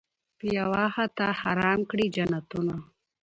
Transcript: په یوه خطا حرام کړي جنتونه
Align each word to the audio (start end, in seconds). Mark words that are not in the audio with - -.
په 0.37 0.45
یوه 0.59 0.83
خطا 0.95 1.27
حرام 1.41 1.79
کړي 1.89 2.05
جنتونه 2.15 2.75